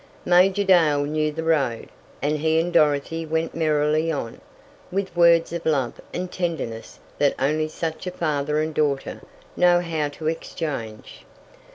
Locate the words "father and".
8.11-8.73